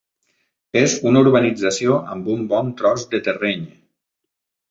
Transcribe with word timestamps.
És 0.79 0.95
una 1.09 1.21
urbanització 1.25 1.99
amb 2.15 2.31
un 2.35 2.41
bon 2.53 2.73
tros 2.81 3.05
de 3.13 3.23
terreny. 3.27 3.69